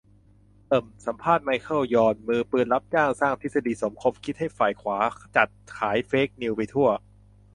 [0.67, 4.97] เอิ่ม สัมภาษณ์ ไมเคิล ยอน มือปืนรับจ้างสร้างทฤษฎีสมคบคิดให้ฝ่ายขวา
[5.35, 6.89] จัด ขายเฟคนิวส์ไปทั่ว